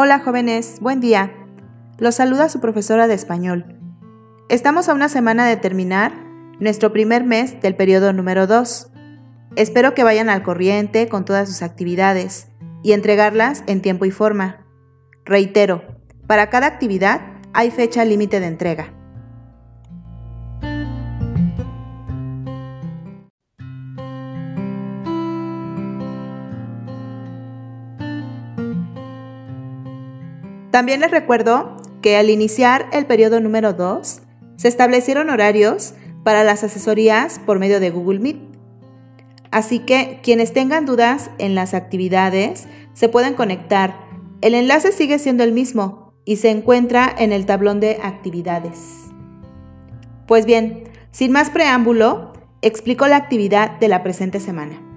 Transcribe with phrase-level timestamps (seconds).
[0.00, 1.32] Hola jóvenes, buen día.
[1.98, 3.80] Los saluda su profesora de español.
[4.48, 6.12] Estamos a una semana de terminar
[6.60, 8.92] nuestro primer mes del periodo número 2.
[9.56, 12.46] Espero que vayan al corriente con todas sus actividades
[12.84, 14.64] y entregarlas en tiempo y forma.
[15.24, 15.82] Reitero,
[16.28, 17.20] para cada actividad
[17.52, 18.94] hay fecha límite de entrega.
[30.70, 34.20] También les recuerdo que al iniciar el periodo número 2,
[34.56, 38.38] se establecieron horarios para las asesorías por medio de Google Meet.
[39.50, 43.94] Así que quienes tengan dudas en las actividades se pueden conectar.
[44.40, 49.06] El enlace sigue siendo el mismo y se encuentra en el tablón de actividades.
[50.26, 54.87] Pues bien, sin más preámbulo, explico la actividad de la presente semana.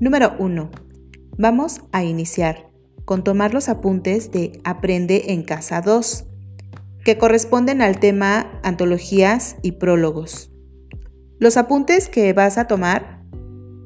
[0.00, 0.70] Número 1.
[1.36, 2.70] Vamos a iniciar
[3.04, 6.24] con tomar los apuntes de Aprende en Casa 2,
[7.04, 10.50] que corresponden al tema Antologías y Prólogos.
[11.38, 13.22] Los apuntes que vas a tomar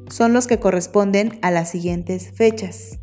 [0.08, 3.00] son los que corresponden a las siguientes fechas.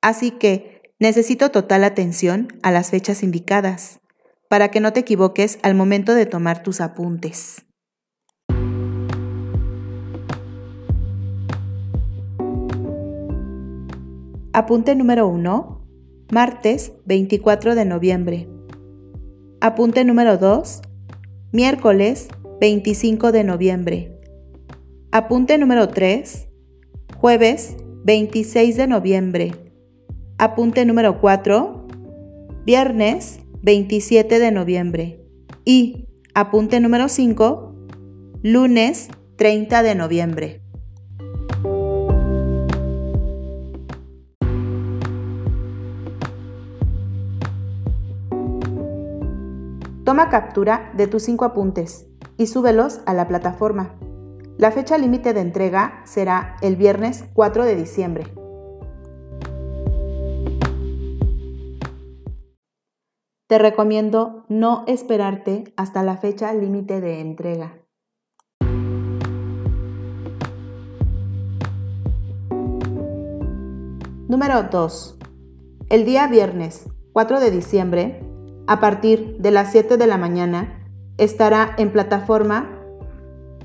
[0.00, 4.01] Así que necesito total atención a las fechas indicadas
[4.52, 7.64] para que no te equivoques al momento de tomar tus apuntes.
[14.52, 15.86] Apunte número 1,
[16.30, 18.46] martes 24 de noviembre.
[19.62, 20.82] Apunte número 2,
[21.52, 22.28] miércoles
[22.60, 24.20] 25 de noviembre.
[25.12, 26.48] Apunte número 3,
[27.16, 29.52] jueves 26 de noviembre.
[30.36, 31.86] Apunte número 4,
[32.66, 35.24] viernes 27 de noviembre.
[35.64, 37.74] Y, apunte número 5,
[38.42, 40.62] lunes 30 de noviembre.
[50.04, 52.06] Toma captura de tus cinco apuntes
[52.36, 53.94] y súbelos a la plataforma.
[54.58, 58.41] La fecha límite de entrega será el viernes 4 de diciembre.
[63.52, 67.74] Te recomiendo no esperarte hasta la fecha límite de entrega.
[74.26, 75.18] Número 2.
[75.90, 78.24] El día viernes 4 de diciembre,
[78.66, 82.70] a partir de las 7 de la mañana, estará en plataforma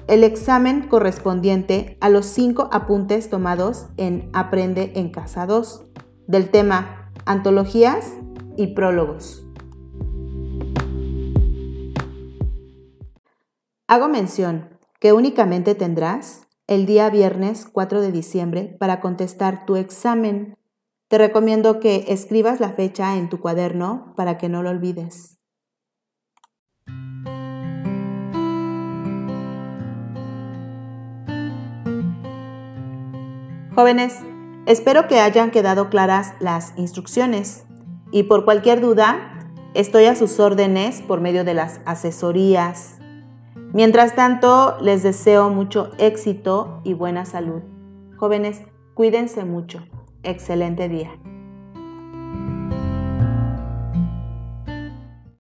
[0.10, 5.86] el examen correspondiente a los 5 apuntes tomados en Aprende en Casa 2
[6.28, 8.16] del tema Antologías
[8.58, 9.47] y Prólogos.
[13.90, 20.58] Hago mención que únicamente tendrás el día viernes 4 de diciembre para contestar tu examen.
[21.08, 25.40] Te recomiendo que escribas la fecha en tu cuaderno para que no lo olvides.
[33.74, 34.20] Jóvenes,
[34.66, 37.66] espero que hayan quedado claras las instrucciones
[38.12, 42.98] y por cualquier duda estoy a sus órdenes por medio de las asesorías
[43.74, 47.62] Mientras tanto, les deseo mucho éxito y buena salud.
[48.18, 48.64] Jóvenes,
[48.94, 49.80] cuídense mucho.
[50.24, 51.12] Excelente día.